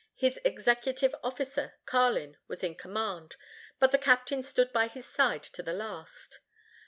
His 0.15 0.39
executive 0.43 1.13
officer, 1.23 1.75
Carlin, 1.85 2.37
was 2.47 2.63
in 2.63 2.73
command, 2.73 3.35
but 3.77 3.91
the 3.91 3.99
captain 3.99 4.41
stood 4.41 4.73
by 4.73 4.87
his 4.87 5.05
side 5.05 5.43
to 5.43 5.61
the 5.61 5.73
last. 5.73 6.39